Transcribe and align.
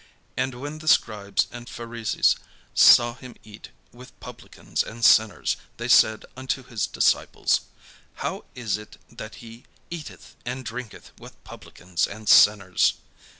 And 0.35 0.59
when 0.59 0.79
the 0.79 0.87
scribes 0.87 1.45
and 1.51 1.69
Pharisees 1.69 2.35
saw 2.73 3.13
him 3.13 3.35
eat 3.43 3.69
with 3.91 4.19
publicans 4.19 4.81
and 4.81 5.05
sinners, 5.05 5.57
they 5.77 5.87
said 5.87 6.25
unto 6.35 6.63
his 6.63 6.87
disciples: 6.87 7.61
"How 8.15 8.45
is 8.55 8.79
it 8.79 8.97
that 9.15 9.35
he 9.45 9.65
eateth 9.91 10.35
and 10.43 10.65
drinketh 10.65 11.11
with 11.19 11.43
publicans 11.43 12.07
and 12.07 12.27
sinners?" 12.27 12.93